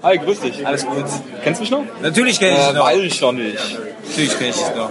Hi, 0.00 0.16
grüß 0.16 0.40
dich. 0.40 0.64
Alles 0.64 0.86
gut. 0.86 1.04
Kennst 1.42 1.58
du 1.58 1.62
mich 1.62 1.70
noch? 1.72 1.82
Natürlich 2.00 2.38
kenne 2.38 2.52
ich 2.52 2.58
Äh, 2.62 2.66
dich 2.66 2.74
noch. 2.74 2.84
weiß 2.86 3.00
ich 3.00 3.20
noch 3.20 3.32
nicht. 3.32 3.58
Natürlich 4.06 4.38
kenne 4.38 4.50
ich 4.50 4.56
dich 4.56 4.74
noch. 4.76 4.90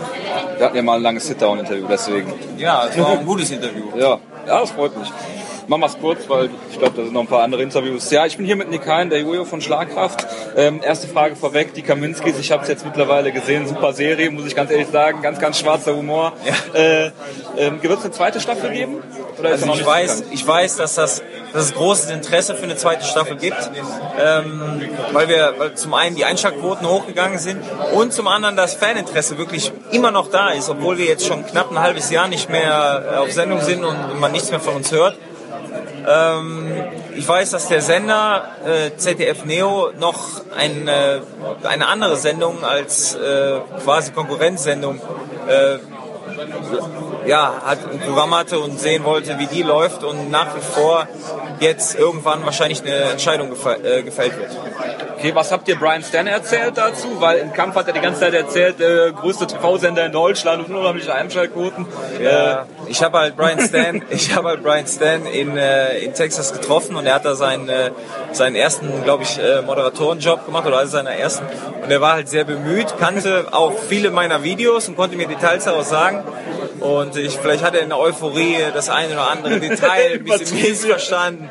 Wir 0.57 0.65
hatten 0.65 0.75
ja 0.75 0.81
mal 0.83 0.95
ein 0.97 1.01
langes 1.01 1.27
Sit-Down-Interview, 1.27 1.85
deswegen. 1.89 2.33
Ja, 2.57 2.87
es 2.87 2.97
war 2.99 3.11
ein 3.11 3.25
gutes 3.25 3.49
Interview. 3.51 3.85
Ja, 3.95 4.19
ja, 4.45 4.59
das 4.59 4.71
freut 4.71 4.97
mich. 4.97 5.07
Machen 5.67 5.81
wir 5.81 5.87
es 5.87 5.99
kurz, 5.99 6.29
weil 6.29 6.49
ich 6.71 6.79
glaube, 6.79 6.95
da 6.95 7.03
sind 7.03 7.13
noch 7.13 7.21
ein 7.21 7.27
paar 7.27 7.43
andere 7.43 7.61
Interviews. 7.61 8.09
Ja, 8.09 8.25
ich 8.25 8.37
bin 8.37 8.45
hier 8.45 8.55
mit 8.55 8.69
Nick 8.69 8.87
Hein, 8.87 9.09
der 9.09 9.19
Jojo 9.19 9.43
von 9.43 9.59
Schlagkraft. 9.59 10.25
Ähm, 10.55 10.79
erste 10.81 11.07
Frage 11.07 11.35
vorweg, 11.35 11.73
die 11.73 11.81
Kaminskis, 11.81 12.39
ich 12.39 12.53
habe 12.53 12.63
es 12.63 12.69
jetzt 12.69 12.85
mittlerweile 12.85 13.33
gesehen, 13.33 13.67
super 13.67 13.91
Serie, 13.91 14.31
muss 14.31 14.45
ich 14.45 14.55
ganz 14.55 14.71
ehrlich 14.71 14.87
sagen, 14.87 15.21
ganz, 15.21 15.39
ganz 15.39 15.59
schwarzer 15.59 15.93
Humor. 15.93 16.31
Ja. 16.45 16.79
Äh, 16.79 17.11
ähm, 17.57 17.83
Wird 17.83 17.97
es 17.99 18.05
eine 18.05 18.13
zweite 18.13 18.39
Staffel 18.39 18.71
geben? 18.71 19.03
Oder 19.37 19.49
Also 19.49 19.65
ich 19.73 19.85
weiß, 19.85 20.15
bekannt? 20.21 20.33
ich 20.33 20.47
weiß, 20.47 20.77
dass 20.77 20.95
das 20.95 21.21
dass 21.53 21.65
es 21.65 21.73
großes 21.73 22.11
Interesse 22.11 22.55
für 22.55 22.63
eine 22.63 22.75
zweite 22.75 23.05
Staffel 23.05 23.37
gibt, 23.37 23.71
ähm, 24.19 24.81
weil 25.11 25.27
wir 25.27 25.55
weil 25.57 25.73
zum 25.75 25.93
einen 25.93 26.15
die 26.15 26.25
Einschaltquoten 26.25 26.87
hochgegangen 26.87 27.39
sind 27.39 27.61
und 27.93 28.13
zum 28.13 28.27
anderen 28.27 28.55
das 28.55 28.73
Faninteresse 28.75 29.37
wirklich 29.37 29.71
immer 29.91 30.11
noch 30.11 30.29
da 30.29 30.49
ist, 30.49 30.69
obwohl 30.69 30.97
wir 30.97 31.05
jetzt 31.05 31.25
schon 31.25 31.45
knapp 31.45 31.71
ein 31.71 31.79
halbes 31.79 32.11
Jahr 32.11 32.27
nicht 32.27 32.49
mehr 32.49 33.03
äh, 33.11 33.15
auf 33.17 33.31
Sendung 33.31 33.61
sind 33.61 33.83
und 33.83 34.19
man 34.19 34.31
nichts 34.31 34.51
mehr 34.51 34.59
von 34.59 34.75
uns 34.75 34.91
hört. 34.91 35.17
Ähm, 36.07 36.71
ich 37.15 37.27
weiß, 37.27 37.51
dass 37.51 37.67
der 37.67 37.81
Sender 37.81 38.49
äh, 38.65 38.95
ZDF 38.95 39.43
Neo 39.43 39.91
noch 39.99 40.41
ein, 40.55 40.87
äh, 40.87 41.19
eine 41.63 41.87
andere 41.87 42.15
Sendung 42.15 42.63
als 42.63 43.15
äh, 43.15 43.59
quasi 43.83 44.11
Konkurrenzsendung 44.11 45.01
äh, 45.47 45.79
ja, 47.27 47.61
hat 47.65 47.79
ein 47.91 47.99
Programm 47.99 48.33
hatte 48.35 48.59
und 48.59 48.79
sehen 48.79 49.03
wollte, 49.03 49.37
wie 49.37 49.47
die 49.47 49.63
läuft 49.63 50.03
und 50.03 50.31
nach 50.31 50.55
wie 50.55 50.61
vor 50.61 51.07
jetzt 51.59 51.95
irgendwann 51.95 52.45
wahrscheinlich 52.45 52.81
eine 52.81 52.95
Entscheidung 52.95 53.51
äh, 53.83 54.03
gefällt 54.03 54.37
wird. 54.37 54.51
Okay, 55.17 55.33
was 55.33 55.51
habt 55.51 55.67
ihr 55.67 55.75
Brian 55.77 56.03
Stan 56.03 56.27
erzählt 56.27 56.77
dazu? 56.77 57.19
Weil 57.19 57.39
im 57.39 57.51
Kampf 57.51 57.75
hat 57.75 57.87
er 57.87 57.93
die 57.93 58.01
ganze 58.01 58.19
Zeit 58.19 58.35
erzählt, 58.35 58.79
äh, 58.79 59.11
größte 59.13 59.47
TV-Sender 59.47 60.05
in 60.05 60.11
Deutschland 60.11 60.69
und 60.69 60.75
unheimliche 60.75 61.11
Einschaltquoten. 61.11 61.87
Ja, 62.21 62.67
ich 62.85 63.01
habe 63.01 63.17
halt 63.17 63.35
Brian 63.35 63.59
Stan, 63.59 64.03
ich 64.11 64.35
habe 64.35 64.49
halt 64.49 64.61
Brian 64.61 64.85
Stan 64.85 65.25
in, 65.25 65.57
äh, 65.57 65.97
in 66.01 66.13
Texas 66.13 66.53
getroffen 66.53 66.95
und 66.95 67.07
er 67.07 67.15
hat 67.15 67.25
da 67.25 67.33
seinen, 67.33 67.67
äh, 67.67 67.89
seinen 68.31 68.55
ersten, 68.55 69.03
glaube 69.05 69.23
ich, 69.23 69.39
äh, 69.39 69.63
Moderatorenjob 69.63 70.45
gemacht 70.45 70.67
oder 70.67 70.77
also 70.77 70.91
seiner 70.91 71.13
ersten 71.13 71.45
und 71.81 71.89
er 71.89 71.99
war 71.99 72.13
halt 72.13 72.29
sehr 72.29 72.43
bemüht, 72.43 72.99
kannte 72.99 73.47
auch 73.51 73.73
viele 73.89 74.11
meiner 74.11 74.43
Videos 74.43 74.87
und 74.87 74.97
konnte 74.97 75.17
mir 75.17 75.27
Details 75.27 75.63
daraus 75.63 75.89
sagen 75.89 76.23
und 76.79 77.15
ich, 77.15 77.37
vielleicht 77.37 77.63
hat 77.63 77.75
er 77.75 77.81
in 77.81 77.89
der 77.89 77.99
Euphorie 77.99 78.57
das 78.73 78.89
eine 78.89 79.13
oder 79.13 79.29
andere 79.29 79.59
Detail 79.59 80.13
ein 80.15 80.23
bisschen 80.23 80.61
missverstanden. 80.61 81.49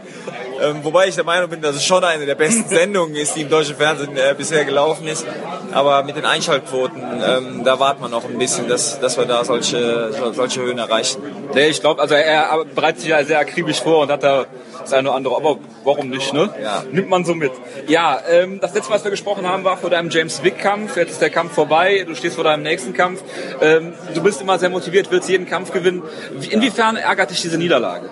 Ähm, 0.60 0.78
wobei 0.82 1.08
ich 1.08 1.14
der 1.14 1.24
Meinung 1.24 1.50
bin, 1.50 1.60
dass 1.60 1.76
es 1.76 1.84
schon 1.84 2.02
eine 2.02 2.24
der 2.24 2.34
besten 2.34 2.68
Sendungen 2.68 3.14
ist, 3.14 3.36
die 3.36 3.42
im 3.42 3.50
deutschen 3.50 3.76
Fernsehen 3.76 4.16
äh, 4.16 4.34
bisher 4.36 4.64
gelaufen 4.64 5.06
ist. 5.06 5.26
Aber 5.72 6.02
mit 6.02 6.16
den 6.16 6.24
Einschaltquoten, 6.24 7.02
ähm, 7.22 7.64
da 7.64 7.78
wartet 7.78 8.00
man 8.00 8.10
noch 8.10 8.24
ein 8.24 8.38
bisschen, 8.38 8.68
dass, 8.68 8.98
dass 8.98 9.18
wir 9.18 9.26
da 9.26 9.44
solche, 9.44 10.12
solche 10.32 10.62
Höhen 10.62 10.78
erreichen. 10.78 11.20
Nee, 11.54 11.68
ich 11.68 11.80
glaube, 11.80 12.00
also 12.00 12.14
er 12.14 12.64
bereitet 12.74 13.00
sich 13.00 13.10
ja 13.10 13.22
sehr 13.24 13.38
akribisch 13.38 13.82
vor 13.82 14.00
und 14.00 14.10
hat 14.10 14.22
da 14.22 14.46
das 14.86 14.92
eine 14.94 15.08
oder 15.08 15.16
andere, 15.16 15.36
aber 15.36 15.58
warum 15.84 16.08
nicht, 16.08 16.32
ne? 16.32 16.48
Ja. 16.62 16.82
Nimmt 16.90 17.08
man 17.08 17.24
so 17.24 17.34
mit. 17.34 17.52
Ja, 17.88 18.18
ähm, 18.30 18.60
das 18.60 18.74
letzte, 18.74 18.90
was 18.92 19.04
wir 19.04 19.10
gesprochen 19.10 19.48
haben, 19.48 19.64
war 19.64 19.76
vor 19.76 19.90
deinem 19.90 20.10
James 20.10 20.42
Wick-Kampf. 20.42 20.96
Jetzt 20.96 21.12
ist 21.12 21.20
der 21.20 21.30
Kampf 21.30 21.52
vorbei, 21.54 22.04
du 22.06 22.14
stehst 22.14 22.34
vor 22.36 22.44
deinem 22.44 22.62
nächsten 22.62 22.92
Kampf. 22.94 23.22
Ähm, 23.60 23.92
du 24.14 24.22
bist 24.22 24.40
immer 24.40 24.58
sehr 24.58 24.70
motiviert, 24.70 25.08
willst 25.10 25.28
jeden 25.28 25.46
Kampf 25.46 25.72
gewinnen. 25.72 26.02
Wie- 26.38 26.48
Inwiefern 26.48 26.96
ärgert 26.96 27.30
dich 27.30 27.42
diese 27.42 27.58
Niederlage? 27.58 28.08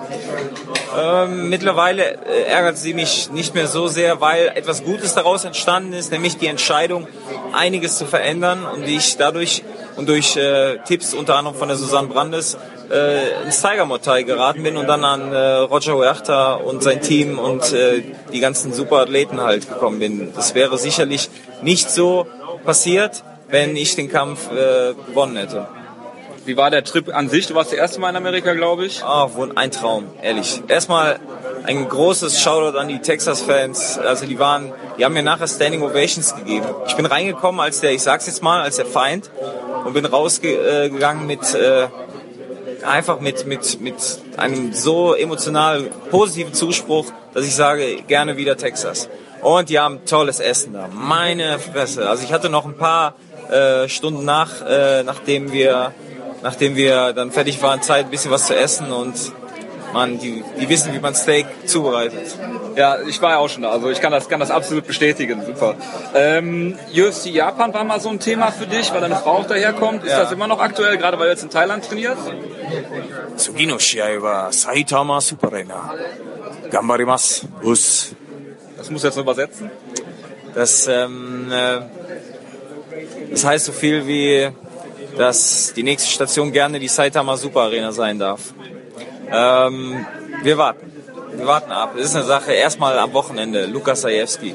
Ähm, 1.01 1.49
mittlerweile 1.49 2.03
äh, 2.27 2.43
ärgert 2.49 2.77
sie 2.79 2.95
mich 2.95 3.31
nicht 3.33 3.55
mehr 3.55 3.67
so 3.67 3.89
sehr, 3.89 4.21
weil 4.21 4.53
etwas 4.55 4.85
Gutes 4.85 5.15
daraus 5.15 5.45
entstanden 5.45 5.93
ist, 5.93 6.13
nämlich 6.13 6.37
die 6.37 6.47
Entscheidung, 6.47 7.09
einiges 7.53 7.99
zu 7.99 8.07
verändern 8.07 8.65
und 8.65 8.87
ich 8.87 9.17
dadurch 9.17 9.63
und 9.97 10.09
durch 10.09 10.37
äh, 10.37 10.79
Tipps 10.87 11.15
unter 11.15 11.37
anderem 11.37 11.57
von 11.57 11.69
der 11.69 11.77
Susanne 11.77 12.09
Brandes 12.09 12.57
äh, 12.91 13.45
ins 13.45 13.61
Tiger 13.63 13.87
Muay 13.87 14.25
geraten 14.25 14.63
bin 14.63 14.77
und 14.77 14.87
dann 14.87 15.05
an 15.05 15.33
äh, 15.33 15.37
Roger 15.37 15.95
Huerta 15.95 16.55
und 16.55 16.83
sein 16.83 17.01
Team 17.01 17.39
und 17.39 17.73
äh, 17.73 18.03
die 18.33 18.41
ganzen 18.41 18.73
Superathleten 18.73 19.41
halt 19.41 19.69
gekommen 19.69 19.99
bin. 19.99 20.33
Das 20.35 20.55
wäre 20.55 20.79
sicherlich 20.79 21.31
nicht 21.63 21.91
so 21.91 22.27
passiert, 22.65 23.23
wenn 23.49 23.77
ich 23.77 23.97
den 23.97 24.11
Kampf 24.11 24.51
äh, 24.51 24.95
gewonnen 25.07 25.37
hätte. 25.37 25.67
Wie 26.47 26.59
war 26.59 26.71
der 26.71 26.85
Trip 26.85 27.15
an 27.15 27.31
sich? 27.31 27.47
Du 27.47 27.55
warst 27.55 27.73
das 27.73 27.79
erste 27.79 28.01
Mal 28.01 28.11
in 28.11 28.17
Amerika, 28.17 28.53
glaube 28.53 28.85
ich. 28.85 29.03
Ah, 29.03 29.31
wohl 29.35 29.53
ein 29.55 29.71
Traum, 29.71 30.05
ehrlich. 30.21 30.63
Erstmal 30.69 31.19
ein 31.65 31.89
großes 31.89 32.39
Shoutout 32.39 32.77
an 32.77 32.89
die 32.89 32.99
Texas-Fans. 32.99 33.99
Also 33.99 34.27
die 34.27 34.39
waren, 34.39 34.73
die 34.99 35.07
haben 35.07 35.15
mir 35.15 35.23
nachher 35.23 35.49
Standing 35.49 35.83
Ovations 35.83 36.37
gegeben. 36.37 36.67
Ich 36.87 36.97
bin 36.97 37.07
reingekommen 37.07 37.63
als 37.63 37.81
der, 37.81 37.93
ich 37.93 38.03
sag's 38.03 38.27
jetzt 38.27 38.43
mal, 38.43 38.61
als 38.61 38.77
der 38.77 38.85
Feind 38.85 39.31
und 39.87 39.95
bin 39.95 40.05
rausgegangen 40.05 41.27
mit 41.27 41.55
äh, 41.55 41.87
einfach 42.85 43.21
mit 43.21 43.47
mit 43.47 43.81
mit 43.81 43.95
einem 44.37 44.73
so 44.73 45.15
emotional 45.15 45.83
positiven 46.11 46.55
Zuspruch, 46.55 47.07
dass 47.33 47.45
ich 47.45 47.55
sage 47.55 48.03
gerne 48.07 48.37
wieder 48.37 48.57
Texas. 48.57 49.09
Und 49.43 49.69
die 49.69 49.79
haben 49.79 50.05
tolles 50.07 50.41
Essen 50.41 50.73
da. 50.73 50.89
Meine 50.93 51.59
Fresse. 51.59 52.09
Also 52.09 52.25
ich 52.25 52.33
hatte 52.33 52.49
noch 52.49 52.65
ein 52.65 52.77
paar 52.77 53.15
äh, 53.51 53.89
Stunden 53.89 54.25
nach, 54.25 54.63
äh, 54.67 55.03
nachdem 55.03 55.53
wir 55.53 55.93
nachdem 56.43 56.77
wir 56.77 57.15
dann 57.15 57.33
fertig 57.33 57.63
waren, 57.63 57.81
Zeit, 57.81 58.05
ein 58.07 58.11
bisschen 58.11 58.31
was 58.31 58.47
zu 58.47 58.55
essen 58.55 58.93
und 58.93 59.15
man, 59.95 60.19
die, 60.19 60.45
die 60.61 60.69
wissen, 60.69 60.93
wie 60.93 60.99
man 60.99 61.15
Steak 61.15 61.47
zubereitet. 61.65 62.37
Ja, 62.77 62.99
ich 63.01 63.23
war 63.23 63.31
ja 63.31 63.39
auch 63.39 63.49
schon 63.49 63.63
da, 63.63 63.71
also 63.71 63.89
ich 63.89 64.01
kann 64.01 64.13
das, 64.13 64.29
kann 64.29 64.41
das 64.41 64.51
absolut 64.51 64.87
bestätigen, 64.87 65.41
super. 65.47 65.77
Ähm, 66.15 66.77
UFC 66.93 67.27
Japan 67.27 67.73
war 67.73 67.85
mal 67.85 68.01
so 68.01 68.11
ein 68.11 68.21
Thema 68.21 68.51
für 68.51 68.67
dich, 68.67 68.93
weil 68.93 69.01
deine 69.01 69.17
Frau 69.17 69.39
auch 69.39 69.47
daherkommt. 69.47 70.05
Ist 70.05 70.11
ja. 70.11 70.25
das 70.25 70.33
immer 70.33 70.49
noch 70.49 70.61
aktuell, 70.61 70.99
gerade 70.99 71.19
weil 71.19 71.27
du 71.27 71.33
jetzt 71.33 71.45
in 71.45 71.51
Thailand 71.51 71.89
trainierst? 71.89 72.23
Tsugino-Shiai 73.37 74.21
wa 74.21 74.53
Saitama 74.53 75.21
Superarena. 75.21 75.95
Gambarimasu. 76.71 77.47
Us. 77.63 78.15
Das 78.77 78.91
muss 78.91 79.03
jetzt 79.05 79.15
nur 79.15 79.23
übersetzen. 79.23 79.71
Das, 80.55 80.87
ähm, 80.89 81.51
äh, 81.51 81.81
das 83.31 83.45
heißt 83.45 83.65
so 83.67 83.73
viel 83.73 84.07
wie, 84.07 84.51
dass 85.17 85.73
die 85.75 85.83
nächste 85.83 86.11
Station 86.11 86.53
gerne 86.53 86.79
die 86.79 86.89
Saitama 86.89 87.37
Super 87.37 87.63
Arena 87.63 87.93
sein 87.93 88.19
darf. 88.19 88.53
Ähm, 89.31 90.07
wir 90.43 90.59
warten. 90.59 90.93
Wir 91.37 91.47
warten 91.47 91.73
ab. 91.73 91.95
Es 91.97 92.07
ist 92.07 92.17
eine 92.17 92.25
Sache, 92.25 92.53
erstmal 92.53 92.99
am 92.99 93.13
Wochenende, 93.13 93.67
Lukas 93.67 94.03
Sajewski. 94.03 94.55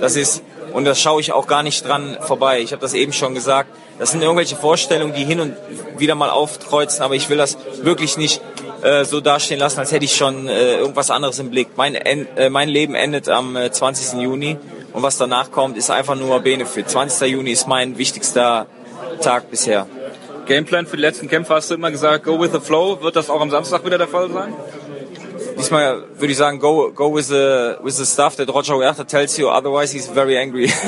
Das 0.00 0.16
ist, 0.16 0.42
und 0.72 0.84
das 0.84 1.00
schaue 1.00 1.20
ich 1.20 1.32
auch 1.32 1.46
gar 1.46 1.62
nicht 1.62 1.86
dran 1.86 2.16
vorbei. 2.20 2.60
Ich 2.60 2.72
habe 2.72 2.82
das 2.82 2.94
eben 2.94 3.12
schon 3.12 3.34
gesagt. 3.34 3.70
Das 3.98 4.12
sind 4.12 4.22
irgendwelche 4.22 4.56
Vorstellungen, 4.56 5.12
die 5.14 5.24
hin 5.24 5.40
und 5.40 5.54
wieder 5.98 6.14
mal 6.14 6.30
aufkreuzen, 6.30 7.02
aber 7.02 7.14
ich 7.14 7.28
will 7.28 7.36
das 7.36 7.58
wirklich 7.82 8.16
nicht 8.16 8.40
äh, 8.82 9.04
so 9.04 9.20
dastehen 9.20 9.60
lassen, 9.60 9.78
als 9.78 9.92
hätte 9.92 10.06
ich 10.06 10.16
schon 10.16 10.48
äh, 10.48 10.76
irgendwas 10.78 11.10
anderes 11.10 11.38
im 11.38 11.50
Blick. 11.50 11.68
Mein, 11.76 11.94
äh, 11.94 12.48
mein 12.48 12.68
Leben 12.68 12.94
endet 12.94 13.28
am 13.28 13.56
äh, 13.56 13.70
20. 13.70 14.20
Juni 14.20 14.56
und 14.92 15.02
was 15.02 15.18
danach 15.18 15.50
kommt, 15.50 15.76
ist 15.76 15.90
einfach 15.90 16.16
nur 16.16 16.40
Benefit. 16.40 16.88
20. 16.88 17.30
Juni 17.30 17.50
ist 17.50 17.68
mein 17.68 17.98
wichtigster 17.98 18.66
Tag 19.20 19.50
bisher. 19.50 19.86
Gameplan 20.46 20.86
für 20.86 20.96
die 20.96 21.02
letzten 21.02 21.28
Kämpfe 21.28 21.54
hast 21.54 21.70
du 21.70 21.74
immer 21.74 21.90
gesagt, 21.90 22.24
go 22.24 22.40
with 22.40 22.52
the 22.52 22.60
flow. 22.60 23.00
Wird 23.00 23.16
das 23.16 23.30
auch 23.30 23.40
am 23.40 23.50
Samstag 23.50 23.84
wieder 23.84 23.98
der 23.98 24.08
Fall 24.08 24.30
sein? 24.30 24.52
Diesmal 25.58 26.04
würde 26.16 26.32
ich 26.32 26.38
sagen, 26.38 26.58
go, 26.58 26.90
go 26.92 27.14
with 27.14 27.28
the, 27.28 27.76
with 27.82 27.96
the 27.96 28.06
stuff 28.06 28.36
that 28.36 28.48
Roger 28.48 28.74
Huerta 28.74 29.04
tells 29.04 29.36
you, 29.36 29.48
otherwise 29.48 29.92
he's 29.92 30.06
very 30.06 30.38
angry. 30.38 30.70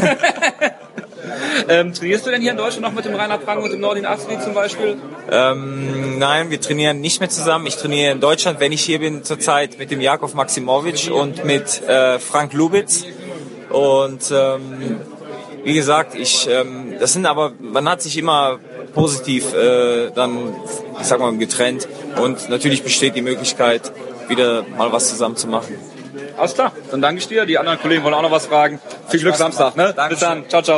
Ähm, 1.68 1.92
trainierst 1.92 2.26
du 2.26 2.30
denn 2.30 2.40
hier 2.40 2.52
in 2.52 2.56
Deutschland 2.56 2.82
noch 2.82 2.92
mit 2.92 3.04
dem 3.04 3.14
Rainer 3.14 3.38
Prang 3.38 3.62
und 3.62 3.70
dem 3.70 3.80
Nordin 3.80 4.06
Asli 4.06 4.38
zum 4.40 4.54
Beispiel? 4.54 4.96
ähm, 5.30 6.18
nein, 6.18 6.50
wir 6.50 6.60
trainieren 6.60 7.00
nicht 7.00 7.20
mehr 7.20 7.28
zusammen. 7.28 7.66
Ich 7.66 7.76
trainiere 7.76 8.12
in 8.12 8.20
Deutschland, 8.20 8.60
wenn 8.60 8.72
ich 8.72 8.82
hier 8.82 8.98
bin, 8.98 9.24
zurzeit 9.24 9.78
mit 9.78 9.90
dem 9.90 10.00
Jakov 10.00 10.34
Maximowitsch 10.34 11.08
und 11.08 11.44
mit 11.44 11.82
äh, 11.86 12.18
Frank 12.18 12.52
Lubitz. 12.52 13.04
Und 13.70 14.32
ähm, 14.32 15.00
wie 15.64 15.74
gesagt, 15.74 16.14
ich, 16.14 16.48
ähm, 16.50 16.94
das 16.98 17.12
sind 17.12 17.26
aber, 17.26 17.52
man 17.60 17.88
hat 17.88 18.02
sich 18.02 18.18
immer 18.18 18.58
positiv 18.94 19.54
äh, 19.54 20.10
dann, 20.14 20.54
ich 21.00 21.06
sag 21.06 21.20
mal, 21.20 21.36
getrennt. 21.36 21.88
Und 22.20 22.48
natürlich 22.48 22.82
besteht 22.82 23.16
die 23.16 23.22
Möglichkeit, 23.22 23.92
wieder 24.28 24.64
mal 24.76 24.92
was 24.92 25.08
zusammen 25.08 25.36
zu 25.36 25.48
machen. 25.48 25.76
Alles 26.36 26.54
klar, 26.54 26.72
dann 26.90 27.02
danke 27.02 27.20
ich 27.20 27.28
dir. 27.28 27.46
Die 27.46 27.58
anderen 27.58 27.78
Kollegen 27.78 28.04
wollen 28.04 28.14
auch 28.14 28.22
noch 28.22 28.30
was 28.30 28.46
fragen. 28.46 28.80
Viel 29.08 29.20
Glück 29.20 29.36
Samstag, 29.36 29.76
ne? 29.76 29.86
Bis 29.86 29.94
Dankeschön. 29.94 30.28
dann. 30.28 30.48
Ciao, 30.48 30.62
ciao. 30.62 30.70